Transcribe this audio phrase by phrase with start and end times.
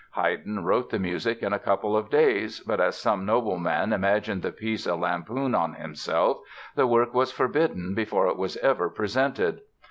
[0.15, 4.51] Haydn wrote the music in a couple of days, but as some nobleman imagined the
[4.51, 6.39] piece a lampoon on himself,
[6.73, 9.61] the work was forbidden before it was ever presented.